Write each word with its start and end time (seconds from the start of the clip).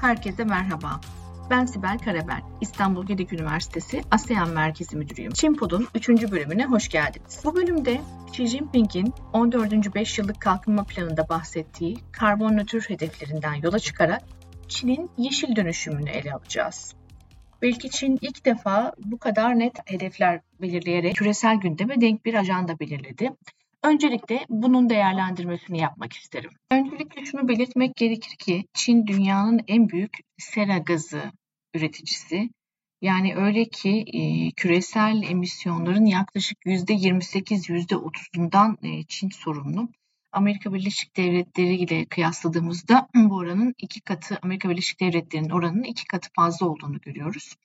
Herkese 0.00 0.44
merhaba. 0.44 1.00
Ben 1.50 1.64
Sibel 1.64 1.98
Karabel, 1.98 2.40
İstanbul 2.60 3.06
Gedik 3.06 3.32
Üniversitesi 3.32 4.02
ASEAN 4.10 4.50
Merkezi 4.50 4.96
Müdürüyüm. 4.96 5.32
Çinpod'un 5.32 5.88
3. 5.94 6.08
bölümüne 6.08 6.64
hoş 6.66 6.88
geldiniz. 6.88 7.40
Bu 7.44 7.54
bölümde 7.54 8.00
Xi 8.28 8.46
Jinping'in 8.46 9.14
14. 9.32 9.94
5 9.94 10.18
yıllık 10.18 10.40
kalkınma 10.40 10.84
planında 10.84 11.28
bahsettiği 11.28 11.98
karbon 12.12 12.56
nötr 12.56 12.90
hedeflerinden 12.90 13.54
yola 13.54 13.78
çıkarak 13.78 14.22
Çin'in 14.68 15.10
yeşil 15.18 15.56
dönüşümünü 15.56 16.10
ele 16.10 16.32
alacağız. 16.32 16.94
Belki 17.62 17.90
Çin 17.90 18.18
ilk 18.20 18.44
defa 18.44 18.92
bu 19.04 19.18
kadar 19.18 19.58
net 19.58 19.90
hedefler 19.90 20.40
belirleyerek 20.60 21.16
küresel 21.16 21.56
gündeme 21.56 22.00
denk 22.00 22.24
bir 22.24 22.34
ajanda 22.34 22.78
belirledi. 22.78 23.30
Öncelikle 23.82 24.46
bunun 24.48 24.90
değerlendirmesini 24.90 25.78
yapmak 25.78 26.12
isterim. 26.12 26.50
Öncelikle 26.70 27.24
şunu 27.24 27.48
belirtmek 27.48 27.96
gerekir 27.96 28.36
ki 28.36 28.64
Çin 28.74 29.06
dünyanın 29.06 29.60
en 29.68 29.88
büyük 29.88 30.18
sera 30.38 30.78
gazı 30.78 31.32
üreticisi. 31.74 32.50
Yani 33.02 33.36
öyle 33.36 33.64
ki 33.64 34.04
e, 34.12 34.50
küresel 34.50 35.22
emisyonların 35.22 36.04
yaklaşık 36.04 36.58
%28-%30'undan 36.66 38.76
e, 38.82 39.04
Çin 39.04 39.28
sorumlu. 39.28 39.88
Amerika 40.32 40.74
Birleşik 40.74 41.16
Devletleri 41.16 41.76
ile 41.76 42.04
kıyasladığımızda 42.04 43.08
bu 43.14 43.36
oranın 43.36 43.74
iki 43.78 44.00
katı, 44.00 44.38
Amerika 44.42 44.70
Birleşik 44.70 45.00
Devletleri'nin 45.00 45.50
oranının 45.50 45.82
iki 45.82 46.06
katı 46.06 46.28
fazla 46.36 46.66
olduğunu 46.66 47.00
görüyoruz. 47.00 47.56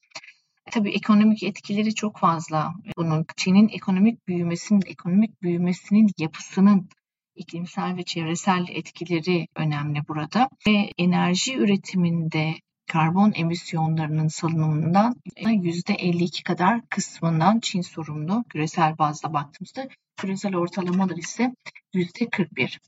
Tabii 0.76 0.92
ekonomik 0.92 1.44
etkileri 1.44 1.96
çok 1.96 2.18
fazla. 2.18 2.74
Bunun 2.98 3.26
Çin'in 3.38 3.70
ekonomik 3.70 4.28
büyümesinin, 4.28 4.82
ekonomik 4.86 5.42
büyümesinin 5.42 6.10
yapısının 6.18 6.90
iklimsel 7.36 7.98
ve 7.98 8.04
çevresel 8.04 8.66
etkileri 8.70 9.48
önemli 9.56 10.08
burada. 10.08 10.50
Ve 10.68 10.92
enerji 10.98 11.58
üretiminde 11.58 12.54
karbon 12.88 13.34
emisyonlarının 13.36 14.28
salınımından 14.28 15.16
%52 15.36 16.44
kadar 16.44 16.82
kısmından 16.90 17.60
Çin 17.60 17.82
sorumlu. 17.82 18.44
Küresel 18.50 18.98
bazda 18.98 19.34
baktığımızda 19.34 19.88
küresel 20.18 20.56
ortalamalar 20.56 21.18
ise 21.18 21.56
%41. 21.94 22.80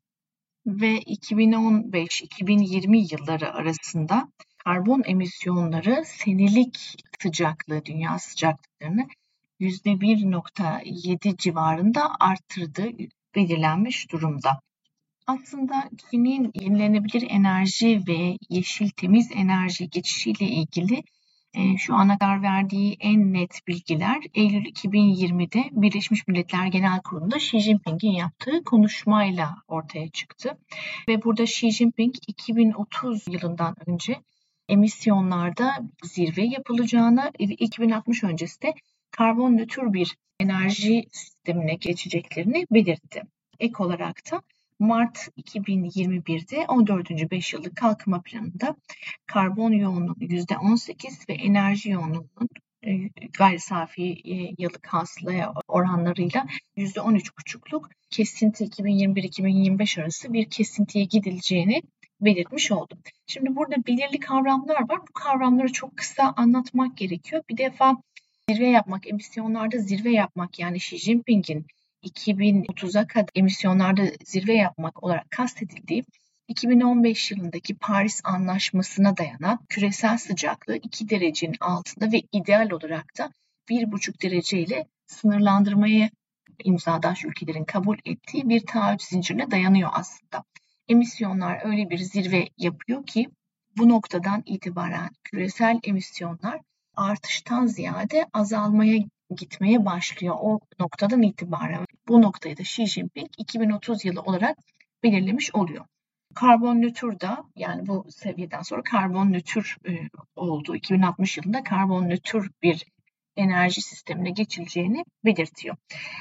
Ve 0.65 0.99
2015-2020 0.99 3.13
yılları 3.13 3.53
arasında 3.53 4.27
karbon 4.67 5.03
emisyonları 5.05 6.03
senelik 6.05 6.95
sıcaklığı, 7.19 7.85
dünya 7.85 8.19
sıcaklıklarını 8.19 9.07
%1.7 9.59 11.37
civarında 11.37 12.11
arttırdığı 12.19 12.89
belirlenmiş 13.35 14.11
durumda. 14.11 14.59
Aslında 15.27 15.89
Çin'in 15.97 16.51
yenilenebilir 16.53 17.27
enerji 17.29 18.01
ve 18.07 18.37
yeşil 18.49 18.89
temiz 18.89 19.31
enerji 19.35 19.89
geçişiyle 19.89 20.45
ilgili 20.45 21.03
e, 21.53 21.77
şu 21.77 21.95
ana 21.95 22.17
kadar 22.17 22.41
verdiği 22.41 22.97
en 22.99 23.33
net 23.33 23.59
bilgiler 23.67 24.23
Eylül 24.33 24.65
2020'de 24.65 25.69
Birleşmiş 25.71 26.27
Milletler 26.27 26.67
Genel 26.67 27.01
Kurulu'nda 27.01 27.37
Xi 27.37 27.59
Jinping'in 27.59 28.11
yaptığı 28.11 28.63
konuşmayla 28.63 29.55
ortaya 29.67 30.09
çıktı. 30.09 30.57
Ve 31.07 31.23
burada 31.23 31.43
Xi 31.43 31.71
Jinping 31.71 32.15
2030 32.27 33.23
yılından 33.27 33.75
önce 33.85 34.21
emisyonlarda 34.69 35.71
zirve 36.03 36.45
yapılacağını 36.45 37.31
2060 37.39 38.23
öncesi 38.23 38.61
de 38.61 38.73
karbon 39.11 39.57
nötr 39.57 39.93
bir 39.93 40.17
enerji 40.39 41.07
sistemine 41.11 41.75
geçeceklerini 41.75 42.67
belirtti. 42.71 43.21
Ek 43.59 43.73
olarak 43.83 44.31
da 44.31 44.41
Mart 44.79 45.17
2021'de 45.37 46.65
14. 46.67 47.31
5 47.31 47.53
yıllık 47.53 47.75
kalkınma 47.75 48.21
planında 48.21 48.75
karbon 49.25 49.71
yoğunluğu 49.71 50.15
%18 50.19 51.29
ve 51.29 51.33
enerji 51.33 51.89
yoğunluğunun 51.89 52.49
e, 52.85 53.09
gayri 53.37 53.59
safi 53.59 54.03
e, 54.03 54.53
yıllık 54.57 54.87
hasılaya 54.87 55.53
oranlarıyla 55.67 56.45
%13,5'luk 56.77 57.89
kesinti 58.09 58.63
2021-2025 58.63 60.01
arası 60.01 60.33
bir 60.33 60.49
kesintiye 60.49 61.05
gidileceğini 61.05 61.81
belirtmiş 62.21 62.71
oldum. 62.71 62.97
Şimdi 63.27 63.55
burada 63.55 63.75
belirli 63.87 64.19
kavramlar 64.19 64.89
var. 64.89 65.01
Bu 65.01 65.13
kavramları 65.13 65.71
çok 65.71 65.97
kısa 65.97 66.33
anlatmak 66.37 66.97
gerekiyor. 66.97 67.43
Bir 67.49 67.57
defa 67.57 67.97
zirve 68.49 68.67
yapmak, 68.67 69.07
emisyonlarda 69.07 69.77
zirve 69.77 70.11
yapmak 70.11 70.59
yani 70.59 70.77
Xi 70.77 70.97
Jinping'in 70.97 71.65
2030'a 72.03 73.07
kadar 73.07 73.29
emisyonlarda 73.35 74.01
zirve 74.25 74.53
yapmak 74.53 75.03
olarak 75.03 75.31
kastedildiği 75.31 76.03
2015 76.47 77.31
yılındaki 77.31 77.75
Paris 77.75 78.21
Anlaşması'na 78.23 79.17
dayanan 79.17 79.59
küresel 79.69 80.17
sıcaklığı 80.17 80.75
2 80.75 81.09
derecenin 81.09 81.57
altında 81.59 82.11
ve 82.11 82.21
ideal 82.31 82.69
olarak 82.69 83.17
da 83.17 83.31
1,5 83.69 84.21
derece 84.21 84.59
ile 84.59 84.85
sınırlandırmayı 85.05 86.09
imzadaş 86.63 87.25
ülkelerin 87.25 87.65
kabul 87.65 87.97
ettiği 88.05 88.49
bir 88.49 88.65
taahhüt 88.65 89.01
zincirine 89.01 89.51
dayanıyor 89.51 89.89
aslında 89.93 90.43
emisyonlar 90.87 91.61
öyle 91.65 91.89
bir 91.89 91.97
zirve 91.97 92.49
yapıyor 92.57 93.05
ki 93.05 93.29
bu 93.77 93.89
noktadan 93.89 94.43
itibaren 94.45 95.09
küresel 95.23 95.79
emisyonlar 95.83 96.59
artıştan 96.95 97.65
ziyade 97.65 98.25
azalmaya 98.33 98.99
gitmeye 99.35 99.85
başlıyor. 99.85 100.35
O 100.39 100.59
noktadan 100.79 101.21
itibaren 101.21 101.85
bu 102.07 102.21
noktayı 102.21 102.57
da 102.57 102.61
Xi 102.61 102.85
Jinping 102.85 103.29
2030 103.37 104.05
yılı 104.05 104.21
olarak 104.21 104.57
belirlemiş 105.03 105.55
oluyor. 105.55 105.85
Karbon 106.35 106.81
nötr 106.81 107.19
da 107.19 107.43
yani 107.55 107.87
bu 107.87 108.05
seviyeden 108.09 108.61
sonra 108.61 108.81
karbon 108.83 109.33
nötr 109.33 109.77
e, 109.87 110.09
oldu. 110.35 110.75
2060 110.75 111.37
yılında 111.37 111.63
karbon 111.63 112.09
nötr 112.09 112.49
bir 112.63 112.85
enerji 113.37 113.81
sistemine 113.81 114.31
geçileceğini 114.31 115.03
belirtiyor. 115.25 115.75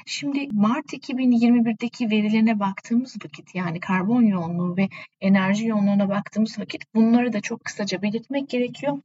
Şimdi 0.06 0.48
Mart 0.52 0.92
2021'deki 0.92 2.10
verilerine 2.10 2.60
baktığımız 2.60 3.16
vakit 3.24 3.54
yani 3.54 3.80
karbon 3.80 4.22
yoğunluğu 4.22 4.76
ve 4.76 4.88
enerji 5.20 5.66
yoğunluğuna 5.66 6.08
baktığımız 6.08 6.58
vakit 6.58 6.94
bunları 6.94 7.32
da 7.32 7.40
çok 7.40 7.64
kısaca 7.64 8.02
belirtmek 8.02 8.48
gerekiyor 8.48 8.98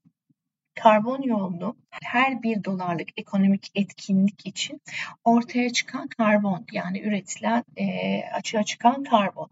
karbon 0.75 1.21
yoğunluğu 1.21 1.75
her 1.89 2.43
bir 2.43 2.63
dolarlık 2.63 3.09
ekonomik 3.17 3.71
etkinlik 3.75 4.45
için 4.47 4.81
ortaya 5.23 5.69
çıkan 5.69 6.07
karbon 6.07 6.65
yani 6.71 7.01
üretilen 7.01 7.63
e, 7.77 8.19
açığa 8.33 8.63
çıkan 8.63 9.03
karbon. 9.03 9.49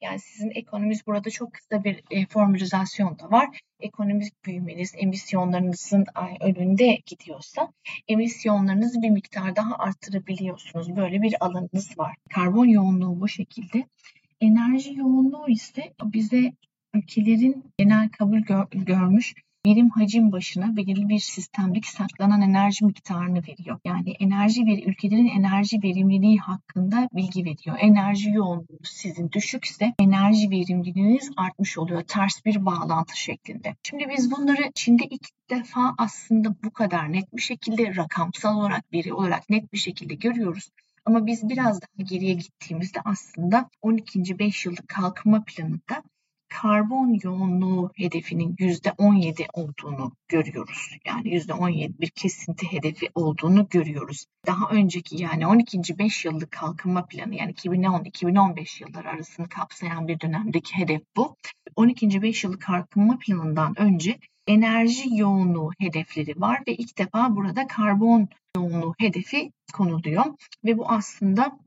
Yani 0.00 0.18
sizin 0.18 0.50
ekonominiz 0.50 1.06
burada 1.06 1.30
çok 1.30 1.54
kısa 1.54 1.84
bir 1.84 2.02
e, 2.10 2.26
formülizasyon 2.26 3.18
da 3.18 3.30
var. 3.30 3.60
Ekonomik 3.80 4.44
büyümeniz 4.44 4.94
emisyonlarınızın 4.96 6.06
önünde 6.40 6.98
gidiyorsa 7.06 7.72
emisyonlarınızı 8.08 9.02
bir 9.02 9.10
miktar 9.10 9.56
daha 9.56 9.76
arttırabiliyorsunuz. 9.76 10.96
Böyle 10.96 11.22
bir 11.22 11.44
alanınız 11.44 11.98
var. 11.98 12.16
Karbon 12.30 12.66
yoğunluğu 12.66 13.20
bu 13.20 13.28
şekilde. 13.28 13.86
Enerji 14.40 14.94
yoğunluğu 14.94 15.48
ise 15.48 15.92
bize 16.04 16.52
ülkelerin 16.94 17.64
genel 17.78 18.08
kabul 18.08 18.38
gör, 18.38 18.66
görmüş 18.70 19.34
birim 19.66 19.90
hacim 19.90 20.32
başına 20.32 20.76
belirli 20.76 21.08
bir 21.08 21.18
sistemdeki 21.18 21.90
saklanan 21.90 22.42
enerji 22.42 22.84
miktarını 22.84 23.42
veriyor. 23.48 23.80
Yani 23.84 24.10
enerji 24.10 24.66
bir 24.66 24.86
ülkelerin 24.86 25.26
enerji 25.26 25.82
verimliliği 25.82 26.38
hakkında 26.38 27.08
bilgi 27.12 27.44
veriyor. 27.44 27.76
Enerji 27.80 28.30
yoğunluğu 28.30 28.78
sizin 28.84 29.30
düşükse 29.32 29.94
enerji 29.98 30.50
verimliliğiniz 30.50 31.30
artmış 31.36 31.78
oluyor. 31.78 32.02
Ters 32.02 32.44
bir 32.44 32.66
bağlantı 32.66 33.18
şeklinde. 33.18 33.76
Şimdi 33.82 34.08
biz 34.16 34.30
bunları 34.30 34.72
Çin'de 34.74 35.04
ilk 35.10 35.28
defa 35.50 35.94
aslında 35.98 36.54
bu 36.64 36.70
kadar 36.70 37.12
net 37.12 37.36
bir 37.36 37.42
şekilde 37.42 37.96
rakamsal 37.96 38.58
olarak 38.58 38.92
veri 38.92 39.12
olarak 39.12 39.50
net 39.50 39.72
bir 39.72 39.78
şekilde 39.78 40.14
görüyoruz. 40.14 40.68
Ama 41.04 41.26
biz 41.26 41.48
biraz 41.48 41.80
daha 41.82 42.04
geriye 42.04 42.34
gittiğimizde 42.34 43.00
aslında 43.04 43.70
12. 43.82 44.38
5 44.38 44.66
yıllık 44.66 44.88
kalkınma 44.88 45.44
planında 45.44 46.02
karbon 46.60 47.18
yoğunluğu 47.22 47.90
hedefinin 47.96 48.56
%17 48.56 49.46
olduğunu 49.52 50.12
görüyoruz. 50.28 50.96
Yani 51.06 51.28
%17 51.28 52.00
bir 52.00 52.10
kesinti 52.10 52.72
hedefi 52.72 53.08
olduğunu 53.14 53.68
görüyoruz. 53.68 54.26
Daha 54.46 54.68
önceki 54.70 55.22
yani 55.22 55.46
12. 55.46 55.98
5 55.98 56.24
yıllık 56.24 56.50
kalkınma 56.50 57.06
planı 57.06 57.34
yani 57.34 57.52
2010-2015 57.52 58.82
yılları 58.82 59.08
arasını 59.08 59.48
kapsayan 59.48 60.08
bir 60.08 60.20
dönemdeki 60.20 60.76
hedef 60.76 61.02
bu. 61.16 61.36
12. 61.76 62.22
5 62.22 62.44
yıllık 62.44 62.62
kalkınma 62.62 63.18
planından 63.18 63.80
önce 63.80 64.18
enerji 64.46 65.16
yoğunluğu 65.16 65.70
hedefleri 65.78 66.40
var 66.40 66.60
ve 66.68 66.74
ilk 66.74 66.98
defa 66.98 67.36
burada 67.36 67.66
karbon 67.66 68.28
yoğunluğu 68.56 68.94
hedefi 68.98 69.52
konuluyor 69.72 70.24
ve 70.64 70.78
bu 70.78 70.88
aslında 70.88 71.58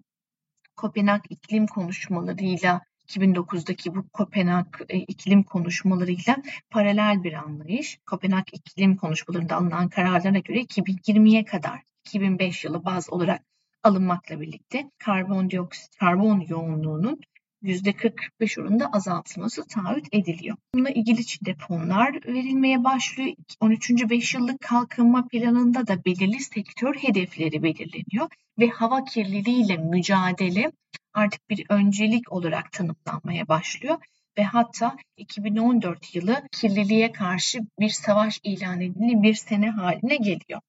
Kopenhag 0.75 1.21
iklim 1.29 1.67
konuşmalarıyla 1.67 2.81
2009'daki 3.07 3.95
bu 3.95 4.07
Kopenhag 4.09 4.65
e, 4.89 4.97
iklim 4.97 5.43
konuşmalarıyla 5.43 6.37
paralel 6.69 7.23
bir 7.23 7.33
anlayış. 7.33 7.99
Kopenhag 8.05 8.45
iklim 8.51 8.97
konuşmalarında 8.97 9.55
alınan 9.55 9.89
kararlara 9.89 10.39
göre 10.39 10.61
2020'ye 10.61 11.45
kadar 11.45 11.81
2005 12.05 12.63
yılı 12.63 12.85
baz 12.85 13.09
olarak 13.09 13.41
alınmakla 13.83 14.41
birlikte 14.41 14.91
karbondioksit, 14.97 15.97
karbon 15.97 16.45
yoğunluğunun 16.49 17.19
%45 17.63 18.61
oranında 18.61 18.89
azaltılması 18.91 19.67
taahhüt 19.67 20.07
ediliyor. 20.11 20.57
Bununla 20.73 20.89
ilgili 20.89 21.25
Çin'de 21.25 21.55
fonlar 21.55 22.13
verilmeye 22.13 22.83
başlıyor. 22.83 23.35
13. 23.59 24.09
5 24.09 24.33
yıllık 24.33 24.61
kalkınma 24.61 25.27
planında 25.27 25.87
da 25.87 26.05
belirli 26.05 26.39
sektör 26.39 26.95
hedefleri 26.95 27.63
belirleniyor 27.63 28.29
ve 28.59 28.67
hava 28.67 29.03
kirliliğiyle 29.03 29.77
mücadele 29.77 30.71
artık 31.15 31.49
bir 31.49 31.65
öncelik 31.69 32.31
olarak 32.31 32.71
tanımlanmaya 32.71 33.47
başlıyor 33.47 33.97
ve 34.37 34.43
hatta 34.43 34.95
2014 35.17 36.15
yılı 36.15 36.47
kirliliğe 36.51 37.11
karşı 37.11 37.59
bir 37.79 37.89
savaş 37.89 38.39
ilan 38.43 38.81
edildiği 38.81 39.23
bir 39.23 39.33
sene 39.33 39.69
haline 39.69 40.15
geliyor. 40.15 40.61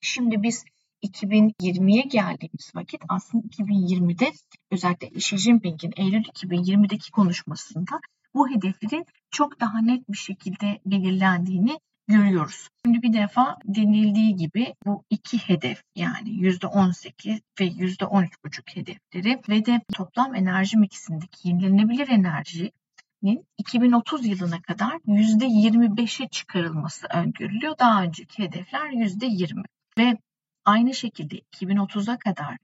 Şimdi 0.00 0.42
biz 0.42 0.64
2020'ye 1.02 2.02
geldiğimiz 2.02 2.72
vakit 2.74 3.02
aslında 3.08 3.46
2020'de 3.46 4.32
özellikle 4.70 5.08
Xi 5.08 5.38
Jinping'in 5.38 5.92
Eylül 5.96 6.24
2020'deki 6.24 7.10
konuşmasında 7.10 8.00
bu 8.34 8.50
hedeflerin 8.50 9.04
çok 9.30 9.60
daha 9.60 9.80
net 9.80 10.08
bir 10.08 10.18
şekilde 10.18 10.80
belirlendiğini 10.86 11.78
görüyoruz. 12.08 12.68
Şimdi 12.84 13.02
bir 13.02 13.12
defa 13.12 13.56
denildiği 13.64 14.36
gibi 14.36 14.74
bu 14.86 15.04
iki 15.10 15.38
hedef 15.38 15.82
yani 15.94 16.30
%18 16.30 17.40
ve 17.60 17.66
%13,5 17.66 18.76
hedefleri 18.76 19.40
ve 19.48 19.66
de 19.66 19.80
toplam 19.94 20.34
enerji 20.34 20.78
miksindeki 20.78 21.48
yenilenebilir 21.48 22.08
enerjinin 22.08 23.46
2030 23.58 24.26
yılına 24.26 24.62
kadar 24.62 24.92
%25'e 24.92 26.28
çıkarılması 26.28 27.06
öngörülüyor. 27.06 27.78
Daha 27.78 28.02
önceki 28.02 28.42
hedefler 28.42 28.90
%20 28.90 29.64
ve 29.98 30.18
aynı 30.64 30.94
şekilde 30.94 31.38
2030'a 31.38 32.18
kadar 32.18 32.56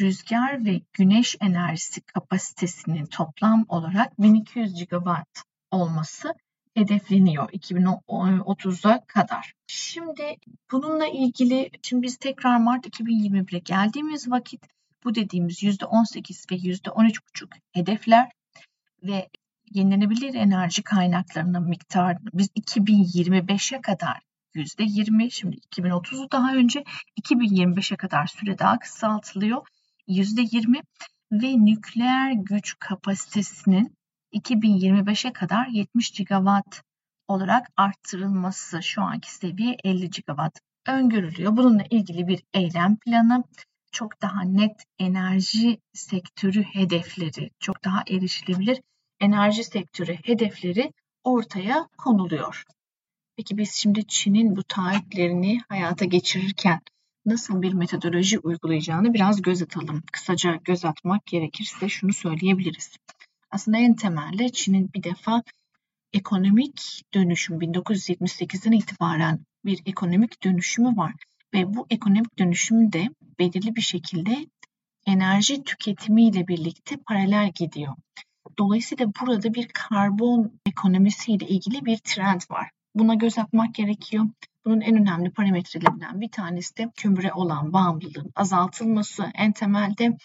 rüzgar 0.00 0.64
ve 0.64 0.80
güneş 0.92 1.36
enerjisi 1.40 2.00
kapasitesinin 2.00 3.06
toplam 3.06 3.64
olarak 3.68 4.22
1200 4.22 4.74
gigawatt 4.74 5.42
olması 5.70 6.34
hedefleniyor 6.74 7.48
2030'a 7.48 9.04
kadar. 9.06 9.54
Şimdi 9.66 10.36
bununla 10.72 11.06
ilgili 11.06 11.70
şimdi 11.82 12.02
biz 12.02 12.16
tekrar 12.16 12.58
Mart 12.58 12.86
2021'e 12.86 13.58
geldiğimiz 13.58 14.30
vakit 14.30 14.66
bu 15.04 15.14
dediğimiz 15.14 15.62
%18 15.62 16.50
ve 16.52 16.56
%13,5 16.56 17.48
hedefler 17.72 18.30
ve 19.02 19.28
yenilenebilir 19.70 20.34
enerji 20.34 20.82
kaynaklarının 20.82 21.68
miktarını 21.68 22.28
biz 22.32 22.48
2025'e 22.48 23.80
kadar 23.80 24.20
%20 24.54 25.30
şimdi 25.30 25.56
2030'u 25.56 26.30
daha 26.30 26.54
önce 26.54 26.84
2025'e 27.20 27.96
kadar 27.96 28.26
süre 28.26 28.58
daha 28.58 28.78
kısaltılıyor 28.78 29.66
%20 30.08 30.82
ve 31.32 31.64
nükleer 31.64 32.32
güç 32.32 32.78
kapasitesinin 32.78 33.96
2025'e 34.34 35.32
kadar 35.32 35.66
70 35.66 36.10
gigawatt 36.10 36.82
olarak 37.28 37.66
arttırılması 37.76 38.82
şu 38.82 39.02
anki 39.02 39.34
seviye 39.34 39.76
50 39.84 40.10
gigawatt 40.10 40.60
öngörülüyor. 40.86 41.56
Bununla 41.56 41.84
ilgili 41.90 42.28
bir 42.28 42.42
eylem 42.54 42.96
planı, 42.96 43.44
çok 43.92 44.22
daha 44.22 44.42
net 44.42 44.84
enerji 44.98 45.78
sektörü 45.92 46.62
hedefleri, 46.62 47.50
çok 47.60 47.84
daha 47.84 48.02
erişilebilir 48.10 48.80
enerji 49.20 49.64
sektörü 49.64 50.14
hedefleri 50.24 50.92
ortaya 51.24 51.88
konuluyor. 51.98 52.64
Peki 53.36 53.58
biz 53.58 53.72
şimdi 53.74 54.06
Çin'in 54.06 54.56
bu 54.56 54.62
taahhütlerini 54.62 55.60
hayata 55.68 56.04
geçirirken 56.04 56.80
nasıl 57.26 57.62
bir 57.62 57.72
metodoloji 57.72 58.38
uygulayacağını 58.38 59.14
biraz 59.14 59.42
göz 59.42 59.62
atalım. 59.62 60.02
Kısaca 60.12 60.54
göz 60.64 60.84
atmak 60.84 61.26
gerekirse 61.26 61.88
şunu 61.88 62.12
söyleyebiliriz. 62.12 62.96
Aslında 63.54 63.78
en 63.78 63.94
temelde 63.94 64.48
Çin'in 64.48 64.92
bir 64.94 65.02
defa 65.02 65.42
ekonomik 66.12 67.02
dönüşüm 67.14 67.58
1978'den 67.58 68.72
itibaren 68.72 69.46
bir 69.64 69.82
ekonomik 69.86 70.44
dönüşümü 70.44 70.96
var 70.96 71.14
ve 71.54 71.74
bu 71.74 71.86
ekonomik 71.90 72.38
dönüşüm 72.38 72.92
de 72.92 73.08
belirli 73.38 73.76
bir 73.76 73.80
şekilde 73.80 74.46
enerji 75.06 75.64
tüketimiyle 75.64 76.48
birlikte 76.48 76.96
paralel 76.96 77.52
gidiyor. 77.54 77.96
Dolayısıyla 78.58 79.12
burada 79.20 79.54
bir 79.54 79.68
karbon 79.68 80.60
ekonomisiyle 80.66 81.48
ilgili 81.48 81.84
bir 81.84 81.98
trend 81.98 82.40
var. 82.50 82.70
Buna 82.94 83.14
göz 83.14 83.38
atmak 83.38 83.74
gerekiyor. 83.74 84.24
Bunun 84.64 84.80
en 84.80 84.96
önemli 84.96 85.30
parametrelerinden 85.30 86.20
bir 86.20 86.28
tanesi 86.28 86.76
de 86.76 86.90
kömüre 86.96 87.32
olan 87.32 87.72
bağımlılığın 87.72 88.32
azaltılması. 88.36 89.30
En 89.34 89.52
temelde 89.52 90.16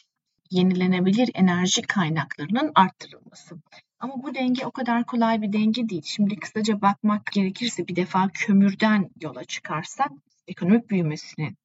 yenilenebilir 0.51 1.29
enerji 1.33 1.81
kaynaklarının 1.81 2.71
arttırılması. 2.75 3.55
Ama 3.99 4.23
bu 4.23 4.35
denge 4.35 4.65
o 4.65 4.71
kadar 4.71 5.05
kolay 5.05 5.41
bir 5.41 5.53
denge 5.53 5.89
değil. 5.89 6.03
Şimdi 6.05 6.35
kısaca 6.35 6.81
bakmak 6.81 7.25
gerekirse 7.25 7.87
bir 7.87 7.95
defa 7.95 8.29
kömürden 8.33 9.09
yola 9.21 9.43
çıkarsak 9.43 10.11
ekonomik 10.47 10.89
büyümesinin 10.89 11.57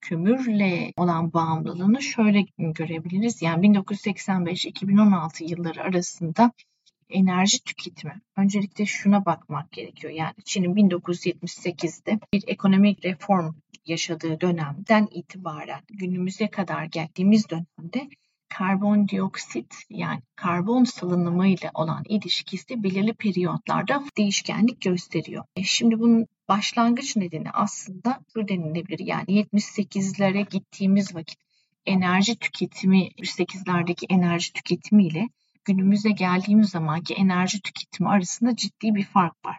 kömürle 0.00 0.92
olan 0.96 1.32
bağımlılığını 1.32 2.02
şöyle 2.02 2.46
görebiliriz. 2.58 3.42
Yani 3.42 3.66
1985-2016 3.66 5.50
yılları 5.50 5.82
arasında 5.82 6.52
enerji 7.10 7.64
tüketimi. 7.64 8.20
Öncelikle 8.36 8.86
şuna 8.86 9.24
bakmak 9.24 9.72
gerekiyor. 9.72 10.12
Yani 10.12 10.34
Çin'in 10.44 10.74
1978'de 10.74 12.18
bir 12.32 12.44
ekonomik 12.46 13.04
reform 13.04 13.54
yaşadığı 13.86 14.40
dönemden 14.40 15.08
itibaren 15.10 15.80
günümüze 15.88 16.50
kadar 16.50 16.84
geldiğimiz 16.84 17.50
dönemde 17.50 18.08
karbondioksit 18.48 19.74
yani 19.90 20.20
karbon 20.36 20.84
salınımı 20.84 21.48
ile 21.48 21.70
olan 21.74 22.02
ilişkisi 22.08 22.82
belirli 22.82 23.12
periyotlarda 23.12 24.04
değişkenlik 24.16 24.80
gösteriyor. 24.80 25.44
E 25.56 25.62
şimdi 25.62 25.98
bunun 25.98 26.26
başlangıç 26.48 27.16
nedeni 27.16 27.50
aslında 27.50 28.20
şu 28.34 28.48
denilebilir. 28.48 28.98
Yani 28.98 29.24
78'lere 29.26 30.50
gittiğimiz 30.50 31.14
vakit 31.14 31.38
enerji 31.86 32.38
tüketimi 32.38 33.08
78'lerdeki 33.08 34.06
enerji 34.08 34.52
tüketimi 34.52 35.06
ile 35.06 35.28
günümüze 35.64 36.10
geldiğimiz 36.10 36.70
zamanki 36.70 37.14
enerji 37.14 37.60
tüketimi 37.62 38.08
arasında 38.08 38.56
ciddi 38.56 38.94
bir 38.94 39.04
fark 39.04 39.44
var. 39.44 39.58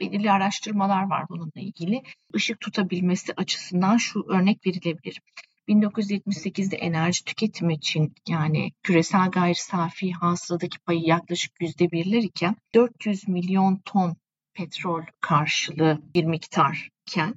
Belirli 0.00 0.30
araştırmalar 0.30 1.10
var 1.10 1.24
bununla 1.28 1.60
ilgili. 1.60 2.02
Işık 2.34 2.60
tutabilmesi 2.60 3.34
açısından 3.36 3.96
şu 3.96 4.24
örnek 4.28 4.66
verilebilir. 4.66 5.20
1978'de 5.68 6.76
enerji 6.76 7.24
tüketimi 7.24 7.74
için 7.74 8.14
yani 8.28 8.72
küresel 8.82 9.30
gayri 9.30 9.54
safi 9.54 10.12
hasıladaki 10.12 10.78
payı 10.78 11.00
yaklaşık 11.00 11.60
%1'ler 11.60 12.24
iken 12.24 12.56
400 12.74 13.28
milyon 13.28 13.76
ton 13.84 14.16
petrol 14.54 15.02
karşılığı 15.20 16.02
bir 16.14 16.24
miktarken 16.24 17.34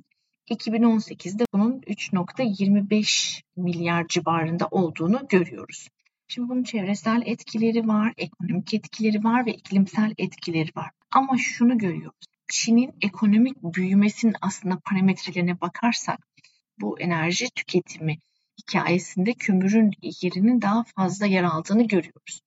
2018'de 0.50 1.46
bunun 1.54 1.80
3.25 1.80 3.42
milyar 3.56 4.08
civarında 4.08 4.68
olduğunu 4.72 5.28
görüyoruz. 5.30 5.88
Şimdi 6.28 6.50
bunun 6.50 6.64
çevresel 6.64 7.22
etkileri 7.26 7.88
var, 7.88 8.14
ekonomik 8.18 8.74
etkileri 8.74 9.24
var 9.24 9.46
ve 9.46 9.54
iklimsel 9.54 10.14
etkileri 10.18 10.70
var. 10.76 10.90
Ama 11.12 11.38
şunu 11.38 11.78
görüyoruz. 11.78 12.28
Çin'in 12.52 12.94
ekonomik 13.02 13.64
büyümesinin 13.64 14.36
aslında 14.42 14.80
parametrelerine 14.86 15.62
bakarsak 15.62 16.20
bu 16.82 17.00
enerji 17.00 17.50
tüketimi 17.56 18.18
hikayesinde 18.62 19.34
kömürün 19.34 19.92
yerinin 20.22 20.62
daha 20.62 20.84
fazla 20.84 21.26
yer 21.26 21.44
aldığını 21.44 21.88
görüyoruz. 21.88 22.42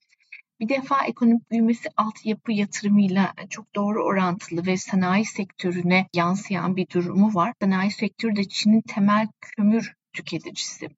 Bir 0.60 0.68
defa 0.68 1.04
ekonomik 1.04 1.50
büyümesi 1.50 1.88
altyapı 1.96 2.52
yatırımıyla 2.52 3.34
çok 3.50 3.74
doğru 3.74 4.04
orantılı 4.04 4.66
ve 4.66 4.76
sanayi 4.76 5.24
sektörüne 5.24 6.08
yansıyan 6.14 6.76
bir 6.76 6.88
durumu 6.88 7.34
var. 7.34 7.52
Sanayi 7.62 7.90
sektörü 7.90 8.36
de 8.36 8.48
Çin'in 8.48 8.80
temel 8.80 9.28
kömür 9.40 9.92
tüketicisi. 10.12 10.88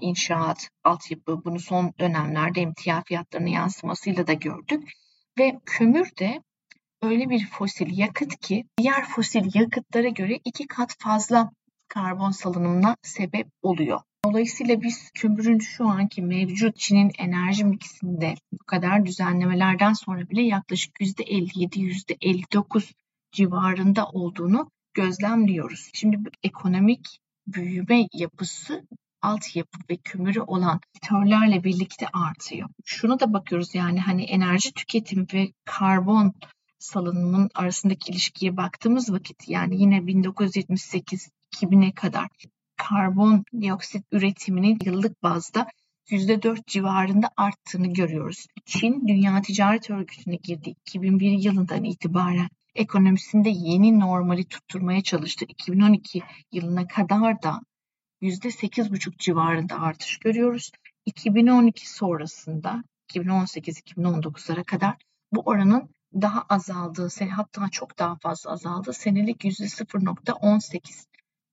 İnşaat, 0.00 0.68
altyapı 0.84 1.44
bunu 1.44 1.60
son 1.60 1.92
dönemlerde 2.00 2.60
emtia 2.60 3.02
fiyatlarının 3.02 3.50
yansımasıyla 3.50 4.26
da 4.26 4.32
gördük. 4.32 4.92
Ve 5.38 5.60
kömür 5.66 6.10
de 6.18 6.42
öyle 7.02 7.30
bir 7.30 7.46
fosil 7.46 7.98
yakıt 7.98 8.40
ki 8.40 8.64
diğer 8.78 9.04
fosil 9.08 9.50
yakıtlara 9.54 10.08
göre 10.08 10.40
iki 10.44 10.66
kat 10.66 10.94
fazla 10.98 11.50
karbon 11.88 12.30
salınımına 12.30 12.96
sebep 13.02 13.46
oluyor. 13.62 14.00
Dolayısıyla 14.24 14.82
biz 14.82 15.10
kömürün 15.14 15.58
şu 15.58 15.88
anki 15.88 16.22
mevcut 16.22 16.76
Çin'in 16.76 17.12
enerji 17.18 17.64
miksinde 17.64 18.34
bu 18.52 18.64
kadar 18.64 19.06
düzenlemelerden 19.06 19.92
sonra 19.92 20.30
bile 20.30 20.42
yaklaşık 20.42 21.00
%57-%59 21.00 22.92
civarında 23.32 24.06
olduğunu 24.06 24.70
gözlemliyoruz. 24.94 25.90
Şimdi 25.94 26.18
ekonomik 26.42 27.20
büyüme 27.46 28.06
yapısı 28.12 28.86
altyapı 29.22 29.78
ve 29.90 29.96
kömürü 29.96 30.40
olan 30.40 30.80
sektörlerle 30.94 31.64
birlikte 31.64 32.06
artıyor. 32.12 32.68
Şuna 32.84 33.20
da 33.20 33.32
bakıyoruz 33.32 33.74
yani 33.74 34.00
hani 34.00 34.24
enerji 34.24 34.72
tüketimi 34.72 35.26
ve 35.34 35.52
karbon 35.64 36.34
salınımın 36.78 37.50
arasındaki 37.54 38.12
ilişkiye 38.12 38.56
baktığımız 38.56 39.12
vakit 39.12 39.48
yani 39.48 39.80
yine 39.80 40.06
1978 40.06 41.30
2000'e 41.62 41.92
kadar 41.92 42.28
karbon 42.76 43.44
dioksit 43.60 44.04
üretiminin 44.12 44.78
yıllık 44.84 45.22
bazda 45.22 45.66
%4 46.10 46.66
civarında 46.66 47.30
arttığını 47.36 47.92
görüyoruz. 47.92 48.46
Çin 48.64 49.08
Dünya 49.08 49.42
Ticaret 49.42 49.90
Örgütü'ne 49.90 50.36
girdi 50.36 50.74
2001 50.86 51.30
yılından 51.30 51.84
itibaren 51.84 52.48
ekonomisinde 52.74 53.48
yeni 53.48 54.00
normali 54.00 54.44
tutturmaya 54.44 55.02
çalıştı. 55.02 55.44
2012 55.48 56.22
yılına 56.52 56.86
kadar 56.86 57.42
da 57.42 57.60
%8,5 58.22 59.18
civarında 59.18 59.80
artış 59.80 60.16
görüyoruz. 60.16 60.70
2012 61.06 61.90
sonrasında 61.90 62.82
2018-2019'lara 63.08 64.64
kadar 64.64 64.94
bu 65.32 65.40
oranın 65.40 65.88
daha 66.14 66.42
azaldığı, 66.48 67.08
hatta 67.30 67.68
çok 67.68 67.98
daha 67.98 68.16
fazla 68.16 68.50
azaldığı 68.50 68.92
senelik 68.92 69.44
%0.18 69.44 71.06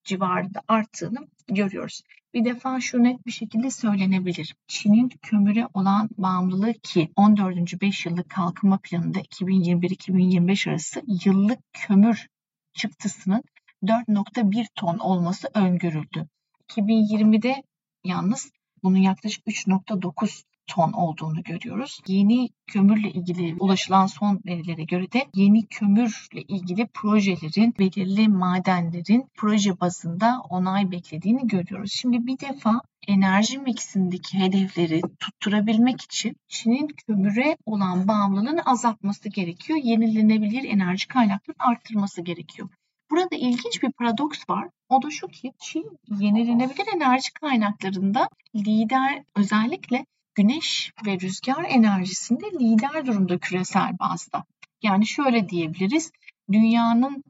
civarında 0.03 0.61
arttığını 0.67 1.27
görüyoruz. 1.47 2.01
Bir 2.33 2.45
defa 2.45 2.79
şu 2.79 3.03
net 3.03 3.25
bir 3.25 3.31
şekilde 3.31 3.71
söylenebilir. 3.71 4.55
Çin'in 4.67 5.09
kömüre 5.09 5.67
olan 5.73 6.09
bağımlılığı 6.17 6.73
ki 6.73 7.11
14. 7.15 7.81
5 7.81 8.05
yıllık 8.05 8.29
kalkınma 8.29 8.79
planında 8.83 9.19
2021-2025 9.19 10.69
arası 10.69 11.01
yıllık 11.25 11.59
kömür 11.73 12.27
çıktısının 12.73 13.43
4.1 13.83 14.67
ton 14.75 14.97
olması 14.97 15.49
öngörüldü. 15.53 16.27
2020'de 16.69 17.63
yalnız 18.03 18.51
bunun 18.83 18.97
yaklaşık 18.97 19.47
3.9 19.47 20.43
ton 20.67 20.91
olduğunu 20.91 21.43
görüyoruz. 21.43 21.99
Yeni 22.07 22.49
kömürle 22.67 23.11
ilgili 23.11 23.55
ulaşılan 23.59 24.05
son 24.05 24.41
verilere 24.45 24.83
göre 24.83 25.11
de 25.11 25.27
yeni 25.35 25.65
kömürle 25.65 26.41
ilgili 26.41 26.87
projelerin, 26.87 27.73
belirli 27.79 28.27
madenlerin 28.27 29.25
proje 29.35 29.79
bazında 29.79 30.41
onay 30.49 30.91
beklediğini 30.91 31.47
görüyoruz. 31.47 31.91
Şimdi 31.93 32.27
bir 32.27 32.39
defa 32.39 32.81
enerji 33.07 33.57
miksindeki 33.57 34.39
hedefleri 34.39 35.01
tutturabilmek 35.19 36.01
için 36.01 36.35
Çin'in 36.47 36.87
kömüre 36.87 37.57
olan 37.65 38.07
bağımlılığını 38.07 38.61
azaltması 38.65 39.29
gerekiyor. 39.29 39.79
Yenilenebilir 39.83 40.63
enerji 40.63 41.07
kaynaklarını 41.07 41.63
arttırması 41.69 42.21
gerekiyor. 42.21 42.69
Burada 43.11 43.35
ilginç 43.35 43.83
bir 43.83 43.91
paradoks 43.91 44.49
var. 44.49 44.69
O 44.89 45.01
da 45.01 45.09
şu 45.09 45.27
ki 45.27 45.51
Çin 45.59 45.99
yenilenebilir 46.19 46.87
enerji 46.95 47.33
kaynaklarında 47.33 48.29
lider 48.55 49.23
özellikle 49.35 50.05
güneş 50.35 50.91
ve 51.05 51.19
rüzgar 51.19 51.63
enerjisinde 51.63 52.45
lider 52.45 53.05
durumda 53.05 53.37
küresel 53.37 53.99
bazda. 53.99 54.43
Yani 54.81 55.07
şöyle 55.07 55.49
diyebiliriz. 55.49 56.11
Dünyanın 56.51 57.23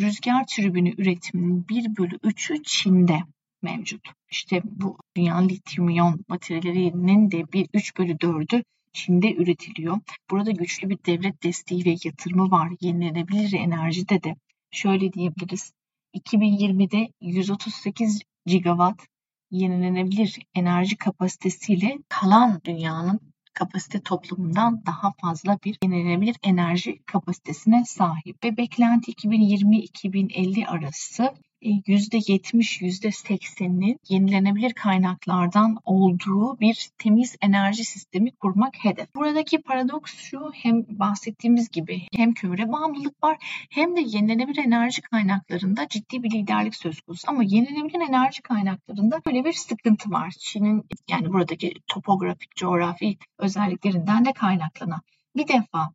rüzgar 0.00 0.46
türbini 0.46 0.94
üretiminin 0.98 1.68
1 1.68 1.96
bölü 1.96 2.16
3'ü 2.16 2.62
Çin'de 2.62 3.18
mevcut. 3.62 4.08
İşte 4.30 4.62
bu 4.64 4.98
dünyanın 5.16 5.48
lityum 5.48 5.88
iyon 5.88 6.24
bataryalarının 6.28 7.30
de 7.30 7.52
bir 7.52 7.68
3 7.74 7.98
bölü 7.98 8.12
4'ü 8.12 8.64
Çin'de 8.92 9.34
üretiliyor. 9.34 9.98
Burada 10.30 10.50
güçlü 10.50 10.90
bir 10.90 10.98
devlet 11.06 11.42
desteği 11.42 11.84
ve 11.84 11.96
yatırımı 12.04 12.50
var. 12.50 12.70
Yenilenebilir 12.80 13.52
enerjide 13.52 14.22
de 14.22 14.36
şöyle 14.70 15.12
diyebiliriz. 15.12 15.72
2020'de 16.14 17.12
138 17.20 18.22
gigawatt 18.46 19.09
yenilenebilir 19.50 20.38
enerji 20.54 20.96
kapasitesiyle 20.96 21.98
kalan 22.08 22.60
dünyanın 22.64 23.20
kapasite 23.54 24.00
toplumundan 24.00 24.86
daha 24.86 25.12
fazla 25.20 25.58
bir 25.64 25.78
yenilenebilir 25.82 26.36
enerji 26.42 27.02
kapasitesine 27.06 27.84
sahip. 27.84 28.44
Ve 28.44 28.56
beklenti 28.56 29.12
2020-2050 29.12 30.66
arası 30.66 31.34
%70, 31.62 32.82
%80'inin 32.82 33.98
yenilenebilir 34.08 34.72
kaynaklardan 34.72 35.76
olduğu 35.84 36.60
bir 36.60 36.88
temiz 36.98 37.36
enerji 37.40 37.84
sistemi 37.84 38.30
kurmak 38.30 38.84
hedef. 38.84 39.14
Buradaki 39.14 39.62
paradoks 39.62 40.14
şu 40.14 40.50
hem 40.54 40.84
bahsettiğimiz 40.88 41.68
gibi 41.68 42.02
hem 42.16 42.34
kömüre 42.34 42.72
bağımlılık 42.72 43.22
var 43.22 43.36
hem 43.70 43.96
de 43.96 44.00
yenilenebilir 44.00 44.64
enerji 44.64 45.02
kaynaklarında 45.02 45.88
ciddi 45.88 46.22
bir 46.22 46.30
liderlik 46.30 46.76
söz 46.76 47.00
konusu. 47.00 47.30
Ama 47.30 47.42
yenilenebilir 47.44 48.08
enerji 48.08 48.42
kaynaklarında 48.42 49.20
böyle 49.26 49.44
bir 49.44 49.52
sıkıntı 49.52 50.10
var. 50.10 50.30
Çin'in 50.38 50.84
yani 51.08 51.32
buradaki 51.32 51.74
topografik, 51.86 52.56
coğrafi 52.56 53.18
özelliklerinden 53.38 54.24
de 54.24 54.32
kaynaklanan. 54.32 55.00
Bir 55.36 55.48
defa 55.48 55.92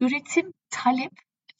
üretim, 0.00 0.52
talep 0.70 1.12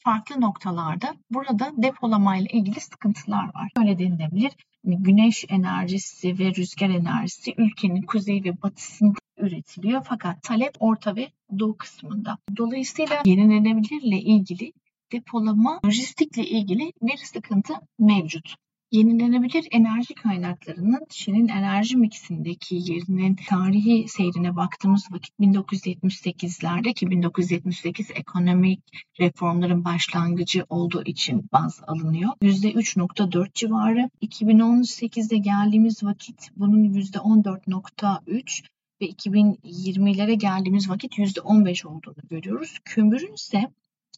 farklı 0.09 0.41
noktalarda 0.41 1.15
burada 1.31 1.71
depolamayla 1.77 2.47
ilgili 2.53 2.79
sıkıntılar 2.79 3.45
var. 3.55 3.71
Öyle 3.79 3.99
denilebilir. 3.99 4.51
Hani 4.85 5.03
güneş 5.03 5.45
enerjisi 5.49 6.39
ve 6.39 6.55
rüzgar 6.55 6.89
enerjisi 6.89 7.53
ülkenin 7.57 8.01
kuzey 8.01 8.43
ve 8.43 8.61
batısında 8.61 9.17
üretiliyor 9.37 10.01
fakat 10.09 10.43
talep 10.43 10.75
orta 10.79 11.15
ve 11.15 11.29
doğu 11.59 11.77
kısmında. 11.77 12.37
Dolayısıyla 12.57 13.21
yenilenebilirle 13.25 14.17
ilgili 14.17 14.73
depolama, 15.11 15.79
lojistikle 15.85 16.43
ilgili 16.43 16.93
bir 17.01 17.17
sıkıntı 17.17 17.73
mevcut. 17.99 18.55
Yenilenebilir 18.91 19.67
enerji 19.71 20.15
kaynaklarının 20.15 21.05
Çin'in 21.09 21.47
enerji 21.47 21.97
miksindeki 21.97 22.75
yerinin 22.75 23.37
tarihi 23.49 24.07
seyrine 24.07 24.55
baktığımız 24.55 25.07
vakit 25.11 25.39
1978'lerde 25.39 26.93
ki 26.93 27.09
1978 27.09 28.11
ekonomik 28.11 28.79
reformların 29.19 29.85
başlangıcı 29.85 30.65
olduğu 30.69 31.03
için 31.03 31.49
baz 31.53 31.81
alınıyor. 31.87 32.31
%3.4 32.41 33.53
civarı. 33.53 34.09
2018'de 34.21 35.37
geldiğimiz 35.37 36.03
vakit 36.03 36.49
bunun 36.55 36.83
%14.3 36.83 38.63
ve 39.01 39.05
2020'lere 39.05 40.33
geldiğimiz 40.33 40.89
vakit 40.89 41.17
%15 41.17 41.87
olduğunu 41.87 42.27
görüyoruz. 42.29 42.79
Kömürün 42.85 43.33
ise 43.33 43.71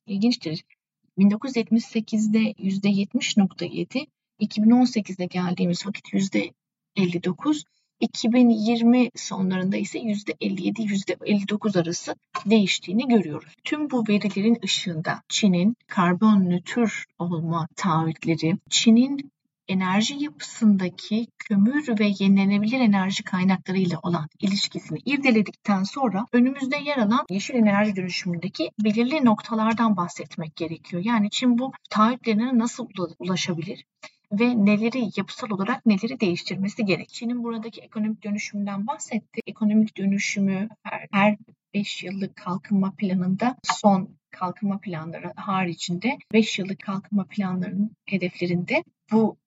ilginçtir. 0.08 0.64
1978'de 1.18 2.52
%70.7, 2.52 4.08
2018'de 4.42 5.26
geldiğimiz 5.26 5.88
vakit 5.88 6.14
%59, 6.96 7.64
2020 8.00 9.10
sonlarında 9.16 9.78
ise 9.78 10.00
%57-%59 10.00 11.80
arası 11.82 12.16
değiştiğini 12.46 13.08
görüyoruz. 13.08 13.54
Tüm 13.64 13.90
bu 13.90 14.08
verilerin 14.10 14.58
ışığında 14.64 15.22
Çin'in 15.30 15.76
karbon 15.88 16.50
nötr 16.50 17.06
olma 17.20 17.68
taahhütleri, 17.76 18.58
Çin'in 18.70 19.32
enerji 19.68 20.24
yapısındaki 20.24 21.28
kömür 21.40 22.00
ve 22.00 22.14
yenilenebilir 22.20 22.80
enerji 22.80 23.24
kaynakları 23.24 23.78
ile 23.78 23.96
olan 24.04 24.30
ilişkisini 24.40 25.00
irdeledikten 25.06 25.84
sonra 25.84 26.26
önümüzde 26.32 26.78
yer 26.78 26.98
alan 26.98 27.26
yeşil 27.30 27.56
enerji 27.56 27.96
dönüşümündeki 27.96 28.72
belirli 28.80 29.26
noktalardan 29.26 29.98
bahsetmek 29.98 30.56
gerekiyor. 30.56 31.04
Yani 31.06 31.30
Çin 31.30 31.60
bu 31.60 31.72
taahhütlerine 31.90 32.58
nasıl 32.58 32.88
ulaşabilir? 33.20 33.86
Ve 34.32 34.66
neleri 34.66 35.10
yapısal 35.16 35.50
olarak 35.50 35.86
neleri 35.86 36.20
değiştirmesi 36.20 36.86
gerek. 36.86 37.10
Çin'in 37.10 37.44
buradaki 37.44 37.82
ekonomik 37.82 38.24
dönüşümden 38.24 38.88
bahsetti. 38.88 39.42
Ekonomik 39.48 39.98
dönüşümü 39.98 40.70
her, 40.84 41.08
her 41.12 41.38
5 41.74 42.04
yıllık 42.04 42.36
kalkınma 42.36 42.94
planında 42.98 43.56
son 43.64 44.10
kalkınma 44.32 44.80
planları 44.80 45.34
haricinde 45.36 46.18
5 46.34 46.60
yıllık 46.60 46.80
kalkınma 46.80 47.26
planlarının 47.26 47.92
hedeflerinde 48.06 48.84
bu 49.12 49.38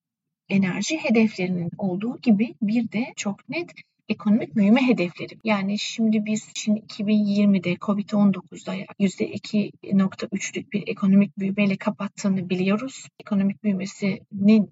enerji 0.49 0.97
hedeflerinin 0.97 1.69
olduğu 1.77 2.17
gibi 2.21 2.55
bir 2.61 2.91
de 2.91 3.13
çok 3.15 3.49
net 3.49 3.71
ekonomik 4.09 4.55
büyüme 4.55 4.87
hedefleri. 4.87 5.39
Yani 5.43 5.79
şimdi 5.79 6.25
biz 6.25 6.51
şimdi 6.55 6.79
2020'de 6.79 7.73
Covid-19'da 7.73 8.75
%2.3'lük 8.75 10.71
bir 10.71 10.87
ekonomik 10.87 11.39
büyümeyle 11.39 11.77
kapattığını 11.77 12.49
biliyoruz. 12.49 13.07
Ekonomik 13.19 13.63
büyümesinin 13.63 14.71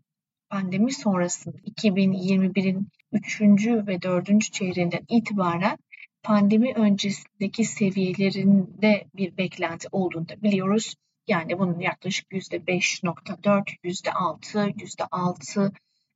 pandemi 0.49 0.91
sonrasında 0.91 1.57
2021'in 1.57 2.87
3. 3.11 3.41
ve 3.67 4.01
4. 4.01 4.41
çeyreğinden 4.41 5.05
itibaren 5.09 5.77
pandemi 6.23 6.73
öncesindeki 6.73 7.65
seviyelerinde 7.65 9.05
bir 9.15 9.37
beklenti 9.37 9.87
olduğunu 9.91 10.29
da 10.29 10.41
biliyoruz. 10.41 10.95
Yani 11.27 11.59
bunun 11.59 11.79
yaklaşık 11.79 12.31
%5.4, 12.31 13.77
%6, 13.83 14.73
%6 14.73 15.71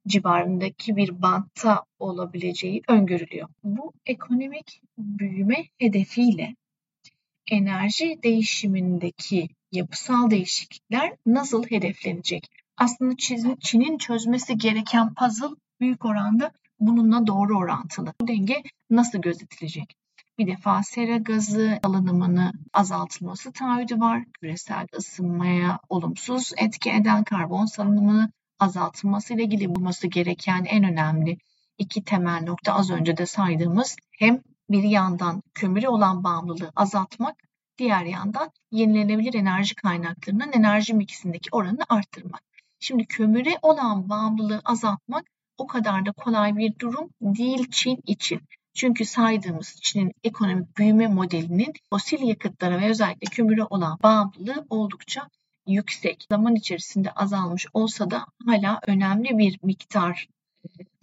civarındaki 0.08 0.96
bir 0.96 1.22
bantta 1.22 1.84
olabileceği 2.00 2.82
öngörülüyor. 2.88 3.50
Bu 3.64 3.94
ekonomik 4.06 4.82
büyüme 4.98 5.66
hedefiyle 5.78 6.56
enerji 7.48 8.20
değişimindeki 8.24 9.50
yapısal 9.72 10.30
değişiklikler 10.30 11.16
nasıl 11.26 11.64
hedeflenecek? 11.64 12.48
Aslında 12.78 13.16
Çin'in 13.60 13.98
çözmesi 13.98 14.58
gereken 14.58 15.14
puzzle 15.14 15.56
büyük 15.80 16.06
oranda 16.06 16.52
bununla 16.80 17.28
doğru 17.28 17.58
orantılı. 17.58 18.14
Bu 18.22 18.28
denge 18.28 18.64
nasıl 18.90 19.20
gözetilecek? 19.20 19.96
Bir 20.38 20.48
defa 20.48 20.84
sera 20.84 21.18
gazı 21.18 21.80
alınımını 21.84 22.54
azaltılması 22.74 23.52
taahhüdü 23.52 24.00
var. 24.00 24.24
Küresel 24.34 24.88
ısınmaya 24.98 25.80
olumsuz 25.90 26.52
etki 26.58 26.90
eden 26.90 27.24
karbon 27.24 27.66
salınımını 27.66 28.32
azaltılması 28.60 29.34
ile 29.34 29.44
ilgili 29.44 29.76
bulması 29.76 30.08
gereken 30.08 30.66
en 30.66 30.84
önemli 30.84 31.38
iki 31.78 32.04
temel 32.04 32.44
nokta 32.44 32.74
az 32.74 32.92
önce 32.92 33.18
de 33.18 33.26
saydığımız 33.26 33.96
hem 34.12 34.42
bir 34.70 34.84
yandan 34.84 35.44
kömüre 35.54 35.90
olan 35.90 36.24
bağımlılığı 36.24 36.72
azaltmak, 36.76 37.36
diğer 37.78 38.06
yandan 38.06 38.52
yenilenebilir 38.72 39.34
enerji 39.34 39.76
kaynaklarının 39.76 40.52
enerji 40.52 40.94
miksindeki 40.94 41.50
oranını 41.52 41.84
arttırmak. 41.90 42.42
Şimdi 42.80 43.06
kömüre 43.06 43.58
olan 43.62 44.10
bağımlılığı 44.10 44.62
azaltmak 44.66 45.26
o 45.58 45.68
kadar 45.68 46.06
da 46.06 46.12
kolay 46.12 46.58
bir 46.58 46.80
durum 46.80 47.10
değil 47.22 47.68
Çin 47.72 48.00
için. 48.06 48.42
Çünkü 48.74 49.06
saydığımız 49.06 49.76
Çin'in 49.82 50.12
ekonomik 50.24 50.78
büyüme 50.78 51.08
modelinin 51.08 51.74
fosil 51.90 52.22
yakıtlara 52.22 52.82
ve 52.82 52.90
özellikle 52.90 53.26
kömüre 53.32 53.64
olan 53.64 53.98
bağımlılığı 54.04 54.66
oldukça 54.70 55.30
yüksek. 55.68 56.26
Zaman 56.30 56.56
içerisinde 56.56 57.12
azalmış 57.12 57.66
olsa 57.74 58.12
da 58.12 58.26
hala 58.46 58.80
önemli 58.88 59.38
bir 59.38 59.60
miktar 59.64 60.28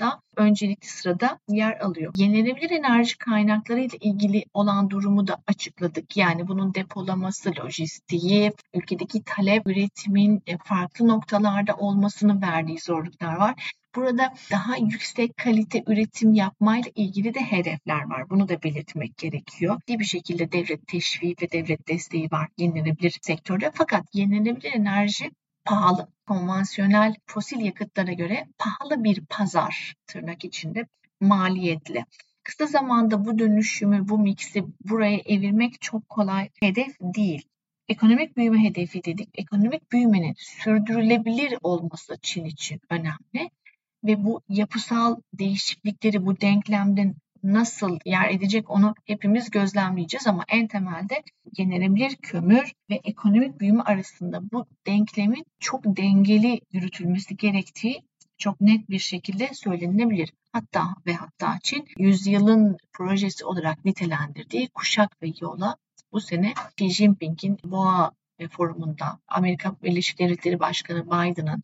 da 0.01 0.21
öncelikli 0.37 0.87
sırada 0.87 1.39
yer 1.49 1.81
alıyor. 1.81 2.13
Yenilenebilir 2.17 2.71
enerji 2.71 3.19
kaynakları 3.19 3.81
ile 3.81 3.97
ilgili 4.01 4.45
olan 4.55 4.91
durumu 4.91 5.27
da 5.27 5.43
açıkladık. 5.47 6.17
Yani 6.17 6.49
bunun 6.49 6.75
depolaması, 6.75 7.53
lojistiği, 7.61 8.53
ülkedeki 8.75 9.23
talep, 9.25 9.67
üretimin 9.67 10.43
e, 10.47 10.59
farklı 10.65 11.09
noktalarda 11.09 11.77
olmasının 11.77 12.43
verdiği 12.43 12.79
zorluklar 12.79 13.37
var. 13.37 13.75
Burada 13.95 14.35
daha 14.51 14.77
yüksek 14.77 15.37
kalite 15.37 15.83
üretim 15.87 16.35
yapmayla 16.35 16.91
ilgili 16.95 17.35
de 17.35 17.41
hedefler 17.41 18.11
var. 18.11 18.31
Bunu 18.31 18.49
da 18.49 18.63
belirtmek 18.63 19.17
gerekiyor. 19.17 19.81
Bir 19.89 20.05
şekilde 20.05 20.53
devlet 20.53 20.87
teşviği 20.87 21.37
ve 21.43 21.53
devlet 21.53 21.89
desteği 21.89 22.31
var 22.31 22.49
yenilenebilir 22.59 23.19
sektörde. 23.23 23.71
Fakat 23.75 24.05
yenilenebilir 24.15 24.73
enerji 24.73 25.31
pahalı. 25.65 26.09
Konvansiyonel 26.27 27.15
fosil 27.27 27.61
yakıtlara 27.61 28.13
göre 28.13 28.47
pahalı 28.59 29.05
bir 29.05 29.25
pazar 29.27 29.95
tırnak 30.07 30.45
içinde 30.45 30.87
maliyetli. 31.21 32.05
Kısa 32.43 32.67
zamanda 32.67 33.25
bu 33.25 33.39
dönüşümü, 33.39 34.09
bu 34.09 34.19
miksi 34.19 34.65
buraya 34.85 35.19
evirmek 35.19 35.81
çok 35.81 36.09
kolay 36.09 36.51
hedef 36.61 36.97
değil. 37.01 37.43
Ekonomik 37.89 38.37
büyüme 38.37 38.63
hedefi 38.63 39.05
dedik. 39.05 39.29
Ekonomik 39.35 39.93
büyümenin 39.93 40.35
sürdürülebilir 40.39 41.59
olması 41.63 42.19
Çin 42.23 42.45
için 42.45 42.81
önemli 42.91 43.51
ve 44.05 44.25
bu 44.25 44.41
yapısal 44.49 45.17
değişiklikleri 45.33 46.27
bu 46.27 46.41
denklemden 46.41 47.15
nasıl 47.45 47.99
yer 48.05 48.31
edecek 48.31 48.71
onu 48.71 48.95
hepimiz 49.05 49.51
gözlemleyeceğiz 49.51 50.27
ama 50.27 50.45
en 50.49 50.69
temelde 50.69 51.23
yenilenebilir 51.59 52.17
kömür 52.17 52.73
ve 52.91 53.01
ekonomik 53.05 53.61
büyüme 53.61 53.83
arasında 53.83 54.51
bu 54.53 54.67
denklemin 54.87 55.47
çok 55.61 55.85
dengeli 55.85 56.61
yürütülmesi 56.73 57.37
gerektiği 57.37 58.03
çok 58.39 58.61
net 58.61 58.91
bir 58.91 58.99
şekilde 58.99 59.51
söylenebilir. 59.53 60.33
Hatta 60.53 60.95
ve 61.07 61.15
hatta 61.15 61.59
Çin 61.63 61.85
yüzyılın 61.99 62.77
projesi 62.93 63.45
olarak 63.45 63.85
nitelendirdiği 63.85 64.69
kuşak 64.69 65.23
ve 65.23 65.33
yola 65.41 65.77
bu 66.13 66.21
sene 66.21 66.55
Xi 66.77 66.91
Jinping'in 66.91 67.59
Boğa 67.65 68.13
forumunda 68.51 69.19
Amerika 69.29 69.77
Birleşik 69.83 70.19
Devletleri 70.19 70.61
Başkanı 70.61 71.07
Biden'ın 71.07 71.63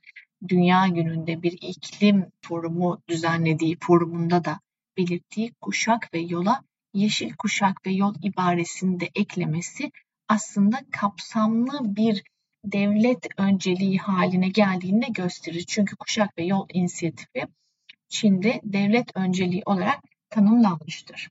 Dünya 0.49 0.87
Günü'nde 0.87 1.43
bir 1.43 1.53
iklim 1.53 2.27
forumu 2.43 3.03
düzenlediği 3.09 3.77
forumunda 3.81 4.45
da 4.45 4.61
belirttiği 5.01 5.53
kuşak 5.61 6.15
ve 6.15 6.19
yola 6.19 6.63
yeşil 6.95 7.33
kuşak 7.33 7.87
ve 7.87 7.91
yol 7.91 8.15
ibaresini 8.23 9.01
de 9.01 9.11
eklemesi 9.15 9.91
aslında 10.29 10.81
kapsamlı 10.91 11.97
bir 11.97 12.23
devlet 12.65 13.27
önceliği 13.37 13.99
haline 13.99 14.49
geldiğini 14.49 15.03
de 15.03 15.07
gösterir. 15.11 15.65
Çünkü 15.69 15.97
kuşak 15.97 16.39
ve 16.39 16.45
yol 16.45 16.67
inisiyatifi 16.73 17.47
Çin'de 18.09 18.61
devlet 18.65 19.17
önceliği 19.17 19.63
olarak 19.67 20.01
tanımlanmıştır. 20.31 21.29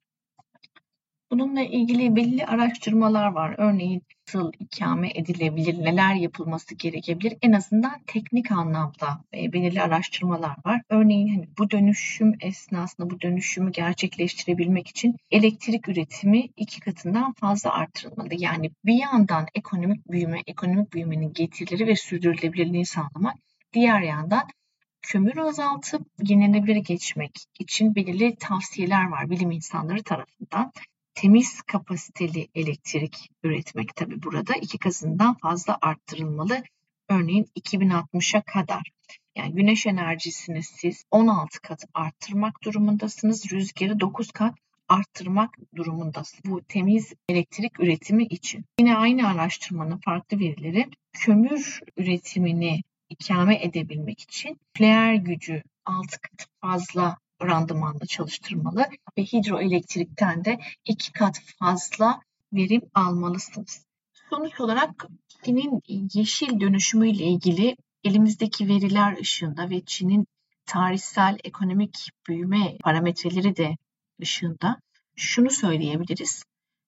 Bununla 1.32 1.62
ilgili 1.62 2.16
belli 2.16 2.46
araştırmalar 2.46 3.32
var. 3.32 3.56
Örneğin 3.58 4.04
nasıl 4.28 4.52
ikame 4.60 5.10
edilebilir, 5.16 5.84
neler 5.84 6.16
yapılması 6.16 6.76
gerekebilir? 6.76 7.38
En 7.42 7.52
azından 7.52 8.02
teknik 8.08 8.52
anlamda 8.52 9.24
e, 9.34 9.54
belirli 9.54 9.82
araştırmalar 9.82 10.56
var. 10.66 10.82
Örneğin 10.90 11.28
hani 11.28 11.48
bu 11.58 11.72
dönüşüm 11.72 12.34
esnasında 12.42 13.10
bu 13.10 13.22
dönüşümü 13.22 13.72
gerçekleştirebilmek 13.72 14.88
için 14.88 15.16
elektrik 15.32 15.90
üretimi 15.90 16.50
iki 16.58 16.80
katından 16.80 17.34
fazla 17.34 17.74
artırılmalı. 17.74 18.30
Yani 18.32 18.72
bir 18.86 18.94
yandan 18.94 19.46
ekonomik 19.56 20.12
büyüme, 20.12 20.42
ekonomik 20.48 20.94
büyümenin 20.94 21.34
getirileri 21.34 21.88
ve 21.88 21.96
sürdürülebilirliğini 21.96 22.86
sağlamak, 22.86 23.36
diğer 23.74 24.02
yandan 24.02 24.44
kömür 25.02 25.38
azaltıp 25.38 26.08
yenilenebilir 26.24 26.76
geçmek 26.76 27.32
için 27.60 27.96
belirli 27.96 28.36
tavsiyeler 28.36 29.08
var 29.08 29.30
bilim 29.30 29.52
insanları 29.52 30.04
tarafından 30.04 30.72
temiz 31.22 31.62
kapasiteli 31.62 32.48
elektrik 32.56 33.30
üretmek 33.44 33.96
tabi 33.96 34.24
burada 34.24 34.54
iki 34.54 34.78
katından 34.78 35.38
fazla 35.38 35.78
arttırılmalı. 35.82 36.64
Örneğin 37.10 37.46
2060'a 37.60 38.42
kadar. 38.42 38.92
Yani 39.36 39.54
güneş 39.54 39.86
enerjisini 39.86 40.64
siz 40.64 41.06
16 41.12 41.62
kat 41.62 41.86
arttırmak 41.94 42.64
durumundasınız. 42.64 43.52
Rüzgarı 43.52 44.00
9 44.00 44.32
kat 44.32 44.56
arttırmak 44.90 45.50
durumundasınız. 45.76 46.46
Bu 46.46 46.62
temiz 46.64 47.14
elektrik 47.30 47.80
üretimi 47.80 48.24
için. 48.24 48.66
Yine 48.80 48.98
aynı 48.98 49.28
araştırmanın 49.28 49.98
farklı 49.98 50.40
verileri 50.40 50.90
kömür 51.14 51.80
üretimini 51.98 52.82
ikame 53.10 53.64
edebilmek 53.64 54.22
için 54.22 54.50
nükleer 54.50 55.14
gücü 55.14 55.64
6 55.86 56.22
kat 56.22 56.48
fazla 56.62 57.18
randımanla 57.42 58.06
çalıştırmalı 58.06 58.86
ve 59.18 59.24
hidroelektrikten 59.24 60.46
de 60.46 60.60
iki 60.86 61.12
kat 61.12 61.40
fazla 61.60 62.22
verim 62.54 62.82
almalısınız. 62.94 63.86
Sonuç 64.30 64.60
olarak 64.60 65.08
Çin'in 65.46 65.82
yeşil 66.14 66.60
dönüşümü 66.60 67.10
ile 67.10 67.24
ilgili 67.24 67.76
elimizdeki 68.04 68.68
veriler 68.68 69.18
ışığında 69.18 69.70
ve 69.70 69.82
Çin'in 69.86 70.28
tarihsel 70.66 71.38
ekonomik 71.44 72.10
büyüme 72.28 72.78
parametreleri 72.78 73.56
de 73.56 73.78
ışığında 74.22 74.82
şunu 75.16 75.50
söyleyebiliriz. 75.50 76.44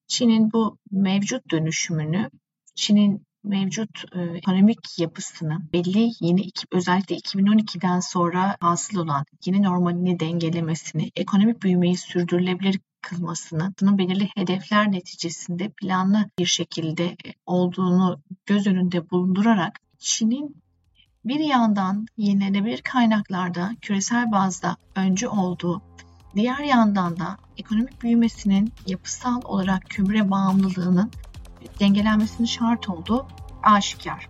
Çin'in 0.06 0.52
bu 0.52 0.78
mevcut 0.90 1.50
dönüşümünü, 1.50 2.30
Çin'in 2.74 3.26
mevcut 3.44 4.04
e, 4.14 4.20
ekonomik 4.20 4.98
yapısını 4.98 5.58
belli 5.72 6.10
yeni 6.20 6.50
özellikle 6.72 7.16
2012'den 7.16 8.00
sonra 8.00 8.56
hasıl 8.60 8.98
olan 8.98 9.24
yeni 9.46 9.62
normalini 9.62 10.20
dengelemesini, 10.20 11.10
ekonomik 11.16 11.62
büyümeyi 11.62 11.96
sürdürülebilir 11.96 12.80
kılmasını, 13.02 13.74
bunun 13.80 13.98
belirli 13.98 14.28
hedefler 14.34 14.92
neticesinde 14.92 15.68
planlı 15.68 16.30
bir 16.38 16.46
şekilde 16.46 17.04
e, 17.04 17.34
olduğunu 17.46 18.22
göz 18.46 18.66
önünde 18.66 19.10
bulundurarak 19.10 19.80
Çin'in 19.98 20.62
bir 21.24 21.40
yandan 21.40 22.06
yenilenebilir 22.16 22.82
kaynaklarda 22.82 23.70
küresel 23.80 24.32
bazda 24.32 24.76
öncü 24.96 25.26
olduğu, 25.28 25.82
diğer 26.34 26.58
yandan 26.58 27.18
da 27.18 27.36
ekonomik 27.56 28.02
büyümesinin 28.02 28.72
yapısal 28.86 29.40
olarak 29.44 29.82
kömüre 29.88 30.30
bağımlılığının 30.30 31.10
dengelenmesinin 31.80 32.46
şart 32.46 32.88
olduğu 32.88 33.26
aşikar. 33.62 34.28